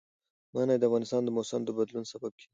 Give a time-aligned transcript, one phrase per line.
[0.53, 2.47] منی د افغانستان د موسم د بدلون سبب کېږي.